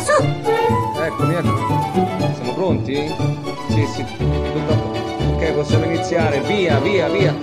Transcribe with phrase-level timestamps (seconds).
[0.00, 0.22] su!
[1.02, 2.34] Eccomi, eccomi.
[2.34, 2.94] Siamo pronti?
[3.68, 4.04] Sì, sì.
[4.16, 4.98] Tutto...
[5.34, 6.40] Ok, possiamo iniziare.
[6.40, 7.34] Via, via, via.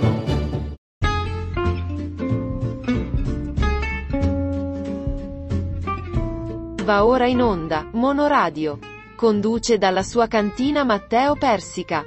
[6.84, 8.78] Va ora in onda, Monoradio.
[9.14, 12.04] Conduce dalla sua cantina Matteo Persica.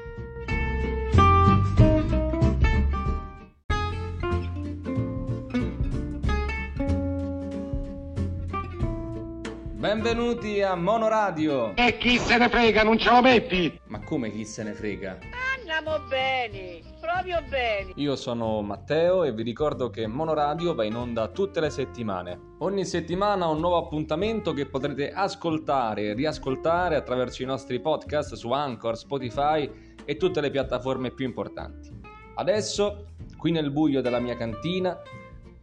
[9.81, 11.75] Benvenuti a Monoradio.
[11.75, 13.81] E chi se ne frega, non ce lo metti?
[13.87, 15.17] Ma come chi se ne frega?
[15.57, 17.91] Andiamo bene, proprio bene.
[17.95, 22.39] Io sono Matteo e vi ricordo che Monoradio va in onda tutte le settimane.
[22.59, 28.51] Ogni settimana un nuovo appuntamento che potrete ascoltare e riascoltare attraverso i nostri podcast su
[28.51, 29.67] Anchor, Spotify
[30.05, 31.89] e tutte le piattaforme più importanti.
[32.35, 35.01] Adesso, qui nel buio della mia cantina,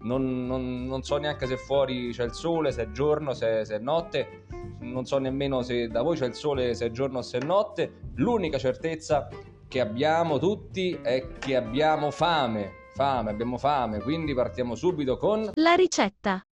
[0.01, 3.77] non, non, non, so neanche se fuori c'è il sole, se è giorno, se, se,
[3.77, 4.45] è notte,
[4.81, 7.45] non so nemmeno se da voi c'è il sole, se è giorno o se è
[7.45, 7.93] notte.
[8.15, 9.29] L'unica certezza
[9.67, 12.77] che abbiamo tutti è che abbiamo fame.
[12.95, 16.48] Fame, abbiamo fame, quindi partiamo subito con la ricetta.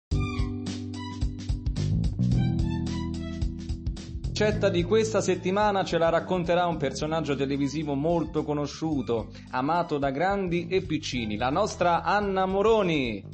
[4.39, 10.67] Ricetta di questa settimana ce la racconterà un personaggio televisivo molto conosciuto, amato da grandi
[10.69, 13.25] e piccini, la nostra Anna Moroni.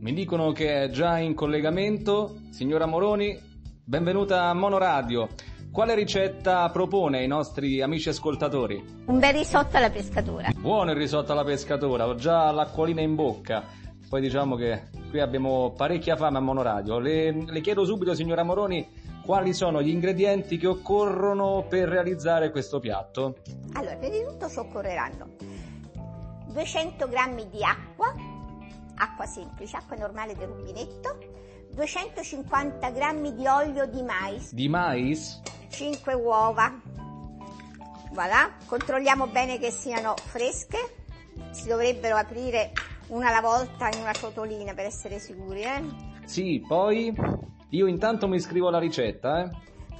[0.00, 2.38] Mi dicono che è già in collegamento.
[2.48, 3.38] Signora Moroni,
[3.84, 5.28] benvenuta a Monoradio.
[5.70, 8.82] Quale ricetta propone ai nostri amici ascoltatori?
[9.04, 10.52] Un bel risotto alla pescatura.
[10.58, 13.62] Buono il risotto alla pescatura, ho già l'acquolina in bocca.
[14.08, 16.98] Poi diciamo che qui abbiamo parecchia fame a Monoradio.
[16.98, 22.78] Le, le chiedo subito, signora Moroni, quali sono gli ingredienti che occorrono per realizzare questo
[22.78, 23.38] piatto?
[23.72, 25.34] Allora, prima di tutto ci occorreranno
[26.46, 28.14] 200 g di acqua,
[28.94, 31.18] acqua semplice, acqua normale del rubinetto,
[31.72, 34.54] 250 g di olio di mais.
[34.54, 35.42] Di mais?
[35.68, 36.72] 5 uova.
[38.12, 40.78] Voilà, controlliamo bene che siano fresche.
[41.50, 42.70] Si dovrebbero aprire
[43.08, 45.84] una alla volta in una ciotolina per essere sicuri, eh?
[46.24, 47.12] Sì, poi
[47.70, 49.50] io intanto mi scrivo la ricetta, eh.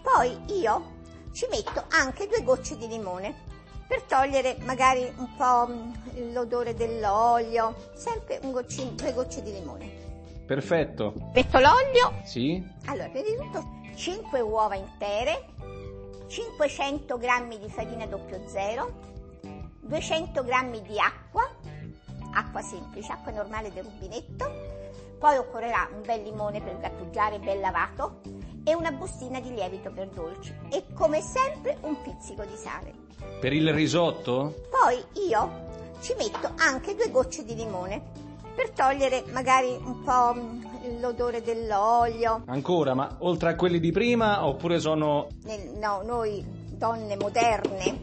[0.02, 0.94] Poi io
[1.32, 3.44] ci metto anche due gocce di limone
[3.86, 5.68] per togliere magari un po'
[6.32, 10.04] l'odore dell'olio, sempre un goccino, due gocce di limone.
[10.46, 11.12] Perfetto.
[11.34, 12.22] Metto l'olio.
[12.24, 12.64] Sì.
[12.86, 15.46] Allora, prima di tutto 5 uova intere,
[16.26, 18.92] 500 g di farina 00,
[19.80, 21.48] 200 g di acqua,
[22.32, 24.65] acqua semplice, acqua normale del rubinetto,
[25.18, 28.20] poi occorrerà un bel limone per grattugiare ben lavato
[28.64, 32.92] e una bustina di lievito per dolci e come sempre un pizzico di sale.
[33.40, 34.54] Per il risotto?
[34.70, 35.64] Poi io
[36.00, 40.34] ci metto anche due gocce di limone per togliere magari un po'
[41.00, 42.42] l'odore dell'olio.
[42.46, 45.28] Ancora, ma oltre a quelli di prima oppure sono...
[45.78, 48.02] No, noi donne moderne,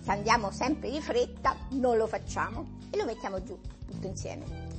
[0.00, 4.71] se andiamo sempre di fretta, non lo facciamo e lo mettiamo giù tutto insieme.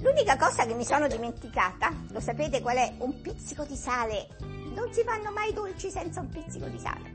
[0.00, 2.92] L'unica cosa che mi sono dimenticata, lo sapete qual è?
[2.98, 4.28] Un pizzico di sale.
[4.74, 7.12] Non si fanno mai dolci senza un pizzico di sale.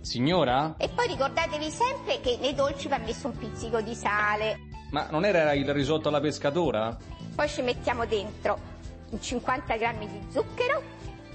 [0.00, 0.74] Signora?
[0.78, 4.58] E poi ricordatevi sempre che nei dolci va messo un pizzico di sale.
[4.90, 6.96] Ma non era il risotto alla pescatura?
[7.34, 8.58] Poi ci mettiamo dentro
[9.18, 10.82] 50 grammi di zucchero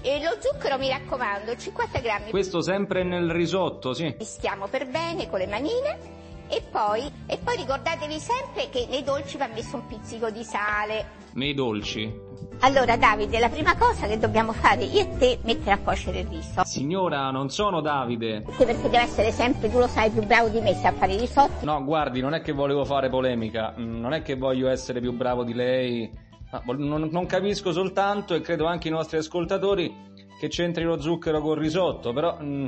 [0.00, 2.30] e lo zucchero mi raccomando, 50 grammi.
[2.30, 4.14] Questo sempre nel risotto, sì.
[4.20, 6.22] Stiamo per bene con le manine
[6.54, 11.22] e poi, e poi ricordatevi sempre che nei dolci va messo un pizzico di sale.
[11.32, 12.22] Nei dolci?
[12.60, 16.28] Allora Davide, la prima cosa che dobbiamo fare io e te mettere a cuocere il
[16.28, 16.64] riso.
[16.64, 18.44] Signora, non sono Davide.
[18.56, 21.18] Sì, perché deve essere sempre, tu lo sai, più bravo di me a fare i
[21.18, 21.64] risotti.
[21.64, 25.12] No, guardi, non è che volevo fare polemica, mm, non è che voglio essere più
[25.12, 26.22] bravo di lei.
[26.66, 29.92] Non, non capisco soltanto, e credo anche i nostri ascoltatori,
[30.38, 32.38] che c'entri lo zucchero col risotto, però...
[32.42, 32.66] Mm.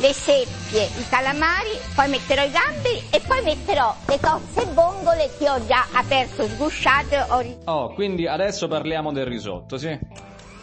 [0.00, 5.48] Le seppie, i calamari, poi metterò i gamberi e poi metterò le cozze bongole che
[5.48, 7.26] ho già aperto, sgusciate.
[7.28, 7.44] Ho...
[7.64, 9.98] Oh, quindi adesso parliamo del risotto, sì?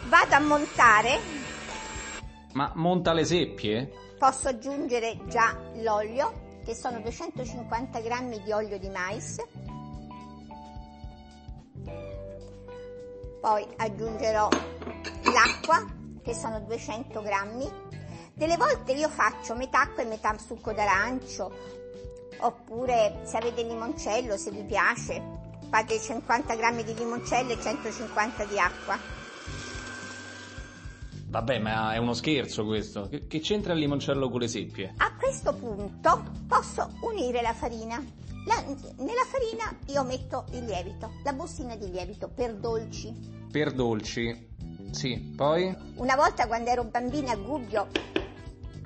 [0.08, 1.18] Vado a montare.
[2.52, 3.90] Ma monta le seppie?
[4.18, 9.36] Posso aggiungere già l'olio, che sono 250 grammi di olio di mais.
[13.40, 14.48] Poi aggiungerò
[15.24, 17.70] l'acqua che sono 200 grammi.
[18.32, 21.52] Delle volte io faccio metà acqua e metà succo d'arancio,
[22.38, 25.22] oppure se avete il limoncello, se vi piace,
[25.70, 28.98] fate 50 grammi di limoncello e 150 di acqua.
[31.28, 33.08] Vabbè, ma è uno scherzo questo.
[33.08, 34.94] Che, che c'entra il limoncello con le seppie?
[34.98, 38.02] A questo punto posso unire la farina.
[38.46, 38.62] La,
[38.98, 43.12] nella farina io metto il lievito, la bustina di lievito per dolci.
[43.50, 44.52] Per dolci?
[44.94, 45.74] Sì, poi?
[45.96, 47.88] Una volta quando ero bambina a Gubbio,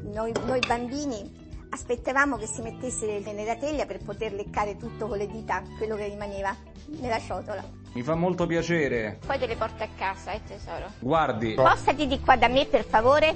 [0.05, 5.27] noi, noi bambini aspettavamo che si mettesse nella teglia per poter leccare tutto con le
[5.27, 6.57] dita, quello che rimaneva
[7.01, 7.63] nella ciotola.
[7.93, 9.19] Mi fa molto piacere.
[9.27, 10.87] Poi te le porto a casa, eh tesoro.
[10.99, 13.35] Guardi, Spostati di qua da me per favore.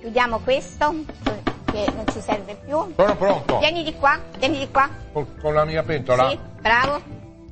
[0.00, 0.92] Chiudiamo questo,
[1.70, 2.92] che non ci serve più.
[2.96, 3.58] Sono pronto.
[3.60, 4.88] Vieni di qua, vieni di qua.
[5.12, 6.28] Con, con la mia pentola.
[6.28, 7.00] Sì, bravo.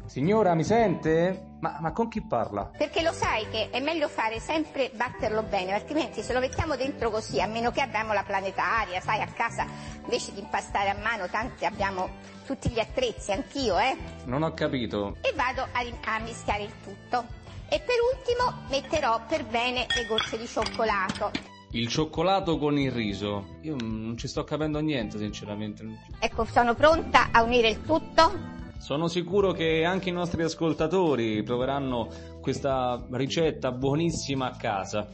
[0.07, 1.51] signora, mi sente?
[1.63, 2.73] Ma, ma con chi parla?
[2.77, 7.09] Perché lo sai che è meglio fare sempre batterlo bene, altrimenti se lo mettiamo dentro
[7.09, 9.65] così, a meno che abbiamo la planetaria, sai, a casa
[10.03, 12.11] invece di impastare a mano, tanti abbiamo
[12.45, 13.97] tutti gli attrezzi, anch'io, eh.
[14.25, 15.17] Non ho capito.
[15.21, 17.25] E vado a, a mischiare il tutto.
[17.69, 21.31] E per ultimo metterò per bene le gocce di cioccolato.
[21.71, 23.59] Il cioccolato con il riso.
[23.61, 25.85] Io non ci sto capendo niente, sinceramente.
[26.19, 28.62] Ecco, sono pronta a unire il tutto.
[28.83, 32.09] Sono sicuro che anche i nostri ascoltatori proveranno
[32.41, 35.07] questa ricetta buonissima a casa.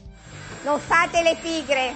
[0.65, 1.93] Non fate le pigre.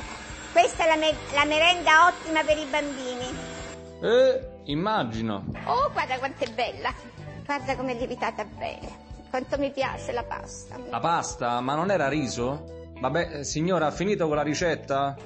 [0.53, 3.25] Questa è la, me- la merenda ottima per i bambini.
[4.03, 5.47] Eh, immagino.
[5.65, 6.93] Oh, guarda quanto è bella.
[7.47, 8.91] Guarda com'è lievitata bene.
[9.31, 10.77] Quanto mi piace la pasta.
[10.91, 12.91] La pasta, ma non era riso?
[13.01, 15.17] Vabbè, eh, signora, ha finito con la ricetta?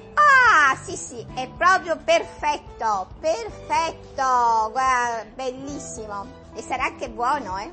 [0.69, 3.07] Ah, sì, sì, è proprio perfetto.
[3.21, 4.69] Perfetto.
[4.69, 6.25] Guarda, bellissimo.
[6.53, 7.71] E sarà anche buono, eh?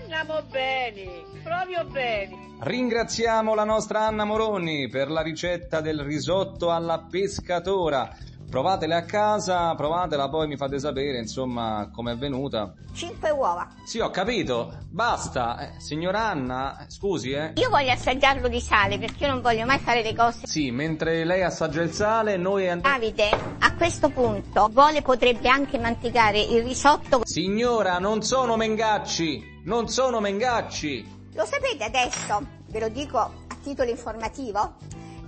[0.00, 2.54] Andiamo bene, proprio bene.
[2.60, 8.16] Ringraziamo la nostra Anna Moroni per la ricetta del risotto alla pescatora.
[8.48, 12.72] Provatele a casa, provatela, poi mi fate sapere, insomma, com'è venuta.
[12.94, 13.68] 5 uova.
[13.84, 14.78] Sì, ho capito.
[14.88, 15.58] Basta.
[15.58, 17.52] Eh, signora Anna, scusi, eh.
[17.56, 20.46] Io voglio assaggiarlo di sale perché io non voglio mai fare le cose.
[20.46, 22.96] Sì, mentre lei assaggia il sale, noi andiamo...
[22.96, 27.22] Davide, a questo punto, vuole potrebbe anche mantecare il risotto.
[27.24, 29.62] Signora, non sono mengacci!
[29.64, 31.14] Non sono mengacci!
[31.34, 33.30] Lo sapete adesso, ve lo dico a
[33.62, 34.76] titolo informativo,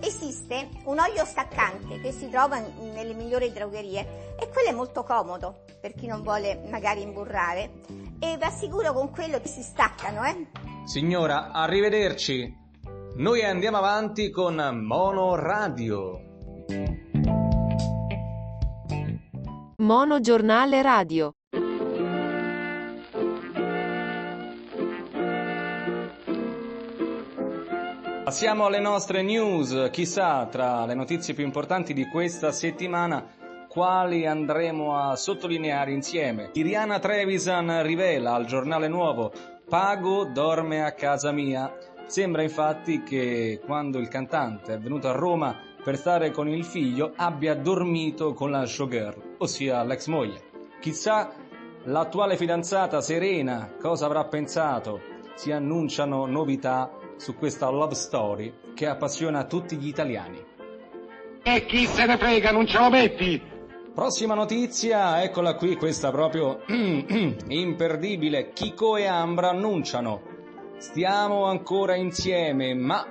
[0.00, 5.64] esiste un olio staccante che si trova nelle migliori drogherie e quello è molto comodo
[5.80, 7.70] per chi non vuole magari imburrare
[8.18, 10.46] e vi assicuro con quello che si staccano, eh.
[10.84, 12.66] Signora, arrivederci.
[13.16, 14.54] Noi andiamo avanti con
[14.84, 16.22] Mono Radio.
[19.78, 21.37] Mono Giornale Radio.
[28.28, 29.88] Passiamo alle nostre news.
[29.90, 33.26] Chissà, tra le notizie più importanti di questa settimana,
[33.66, 36.50] quali andremo a sottolineare insieme.
[36.52, 39.32] Iriana Trevisan rivela al giornale nuovo
[39.66, 41.74] Pago dorme a casa mia.
[42.04, 47.14] Sembra infatti che quando il cantante è venuto a Roma per stare con il figlio
[47.16, 50.42] abbia dormito con la showgirl, ossia l'ex moglie.
[50.82, 51.30] Chissà
[51.84, 55.16] l'attuale fidanzata Serena cosa avrà pensato.
[55.34, 60.42] Si annunciano novità su questa love story che appassiona tutti gli italiani.
[61.42, 63.40] E chi se ne frega, non ce lo metti?
[63.94, 68.52] Prossima notizia, eccola qui, questa proprio imperdibile.
[68.52, 70.36] Chico e Ambra annunciano
[70.78, 73.06] stiamo ancora insieme, ma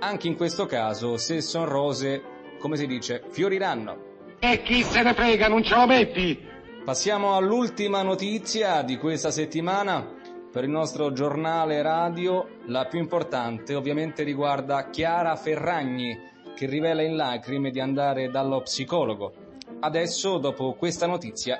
[0.00, 2.22] anche in questo caso, se sono rose,
[2.58, 4.12] come si dice, fioriranno.
[4.38, 6.52] E chi se ne frega, non ce lo metti?
[6.84, 10.22] Passiamo all'ultima notizia di questa settimana.
[10.54, 16.16] Per il nostro giornale radio, la più importante ovviamente riguarda Chiara Ferragni,
[16.54, 19.34] che rivela in lacrime di andare dallo psicologo.
[19.80, 21.58] Adesso, dopo questa notizia,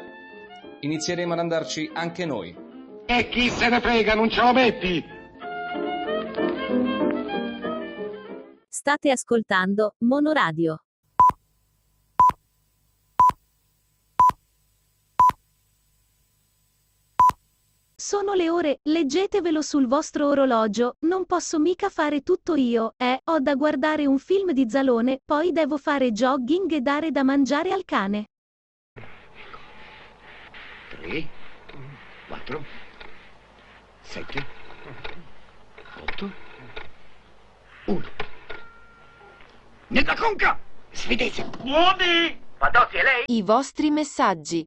[0.79, 2.57] inizieremo ad andarci anche noi.
[3.05, 5.05] E chi se ne frega, non ce lo metti?
[8.69, 10.84] State ascoltando Monoradio.
[18.07, 23.41] Sono le ore, leggetevelo sul vostro orologio, non posso mica fare tutto io, eh, ho
[23.41, 27.87] da guardare un film di Zalone, poi devo fare jogging e dare da mangiare al
[27.87, 28.27] cane.
[30.91, 31.29] 3,
[32.29, 32.65] 4,
[34.03, 34.47] 7,
[36.03, 36.33] 8,
[37.87, 38.03] 1.
[39.87, 40.61] Nella conca!
[40.93, 41.49] Svedese!
[41.63, 42.39] Buoni!
[42.59, 43.23] Fadossi, è lei?
[43.29, 44.63] I vostri messaggi.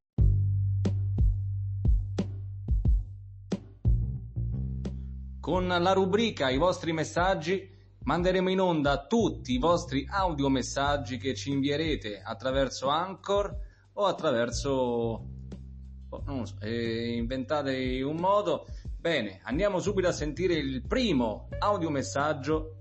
[5.48, 7.70] Con la rubrica I vostri messaggi
[8.04, 13.58] manderemo in onda tutti i vostri audiomessaggi che ci invierete attraverso Anchor
[13.94, 14.70] o attraverso...
[16.10, 18.66] oh, non so, eh, inventate un modo.
[19.00, 22.76] Bene, andiamo subito a sentire il primo audiomessaggio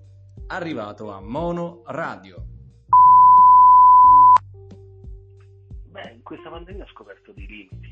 [0.48, 2.44] arrivato a Mono Radio.
[5.92, 7.88] Beh, in questa pandemia ho scoperto dei limiti,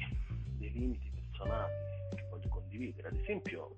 [0.59, 1.85] dei limiti personali
[2.75, 3.09] condividere.
[3.09, 3.75] Ad esempio,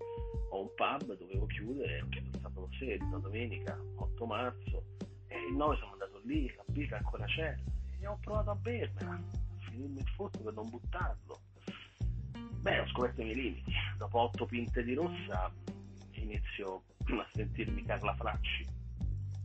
[0.50, 4.84] ho un pub, dovevo chiudere, ho chiesto sabato sera, domenica, 8 marzo,
[5.28, 7.56] e il 9 sono andato lì, la birra ancora c'era,
[8.00, 9.20] e ho provato a bermela,
[9.68, 11.40] finirmi il forno per non buttarlo.
[12.60, 13.72] Beh, ho scoperto i miei limiti.
[13.96, 15.52] Dopo 8 pinte di rossa
[16.12, 18.66] inizio a sentirmi Carla Fracci.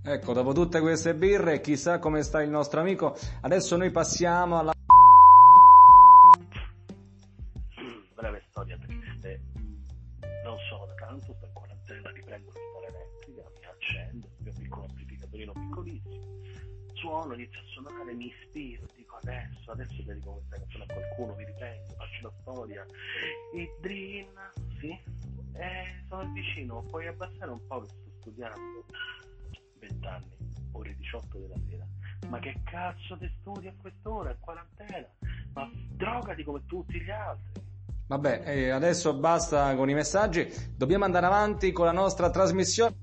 [0.04, 3.16] Ecco, dopo tutte queste birre, chissà come sta il nostro amico.
[3.42, 4.74] Adesso noi passiamo alla...
[20.22, 22.86] dedico questa canzone a qualcuno, mi riprendo, faccio la storia.
[23.54, 24.28] E Drin,
[24.80, 24.90] sì,
[25.54, 28.86] eh, sono vicino, puoi abbassare un po' che sto studiando.
[29.80, 30.38] 20 anni,
[30.74, 31.86] ore 18 della sera.
[32.30, 35.08] Ma che cazzo ti studi a quest'ora, in quarantena?
[35.54, 37.70] Ma drogati come tutti gli altri.
[38.08, 42.96] Vabbè, eh, adesso basta con i messaggi, dobbiamo andare avanti con la nostra trasmissione.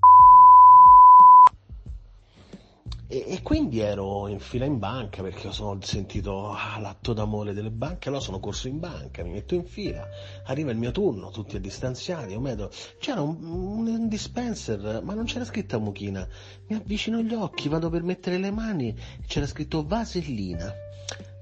[3.10, 7.70] E, e quindi ero in fila in banca perché ho sentito ah, l'atto d'amore delle
[7.70, 10.06] banche, allora sono corso in banca, mi metto in fila,
[10.44, 15.24] arriva il mio turno, tutti a distanziati, io vedo, c'era un, un dispenser, ma non
[15.24, 16.28] c'era scritta mucchina,
[16.66, 18.94] mi avvicino gli occhi, vado per mettere le mani,
[19.26, 20.70] c'era scritto vasellina.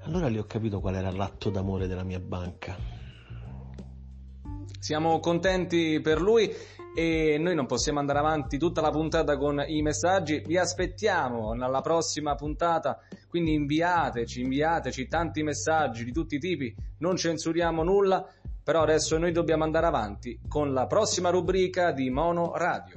[0.03, 2.96] Allora lì ho capito qual era l'atto d'amore della mia banca.
[4.79, 6.53] Siamo contenti per lui
[6.95, 10.41] e noi non possiamo andare avanti tutta la puntata con i messaggi.
[10.45, 17.15] Vi aspettiamo nella prossima puntata, quindi inviateci, inviateci tanti messaggi di tutti i tipi, non
[17.15, 18.25] censuriamo nulla,
[18.63, 22.96] però adesso noi dobbiamo andare avanti con la prossima rubrica di Mono Radio.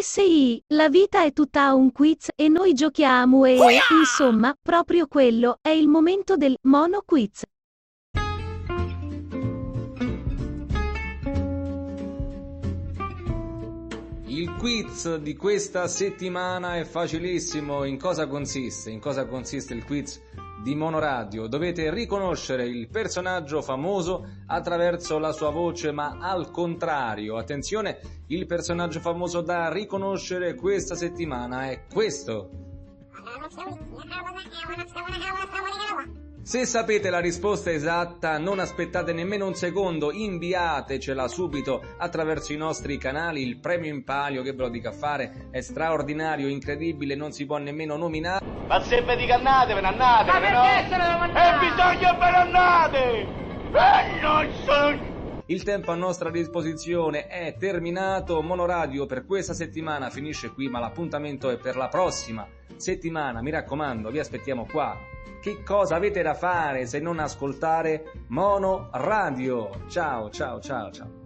[0.00, 3.58] SI, la vita è tutta un quiz e noi giochiamo e,
[3.90, 7.42] insomma, proprio quello è il momento del mono quiz.
[14.24, 17.84] Il quiz di questa settimana è facilissimo.
[17.84, 18.88] In cosa consiste?
[18.88, 20.22] In cosa consiste il quiz
[20.62, 21.46] di Monoradio?
[21.46, 27.36] Dovete riconoscere il personaggio famoso attraverso la sua voce, ma al contrario.
[27.36, 32.48] Attenzione, il personaggio famoso da riconoscere questa settimana è questo.
[36.44, 42.98] Se sapete la risposta esatta, non aspettate nemmeno un secondo, inviatecela subito attraverso i nostri
[42.98, 43.42] canali.
[43.42, 47.46] Il premio in palio, che ve lo dica a fare, è straordinario, incredibile, non si
[47.46, 48.44] può nemmeno nominare.
[48.66, 50.64] Ma se vi dico andatevene, andatevene, no?
[50.64, 53.28] E bisogna per andate!
[53.72, 55.11] E non sono...
[55.52, 58.40] Il tempo a nostra disposizione è terminato.
[58.40, 63.42] Monoradio per questa settimana finisce qui, ma l'appuntamento è per la prossima settimana.
[63.42, 64.98] Mi raccomando, vi aspettiamo qua.
[65.42, 69.84] Che cosa avete da fare se non ascoltare Mono Radio?
[69.88, 71.21] Ciao, ciao, ciao, ciao.